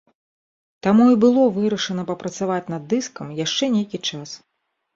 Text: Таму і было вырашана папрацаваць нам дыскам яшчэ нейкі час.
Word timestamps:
Таму 0.87 1.05
і 1.15 1.17
было 1.23 1.43
вырашана 1.59 2.07
папрацаваць 2.09 2.67
нам 2.77 2.81
дыскам 2.97 3.27
яшчэ 3.45 3.73
нейкі 3.77 4.05
час. 4.09 4.29